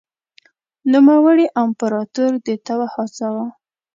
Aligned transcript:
نوموړي 0.91 1.45
امپراتور 1.63 2.31
دې 2.45 2.55
ته 2.65 2.73
وهڅاوه. 2.79 3.45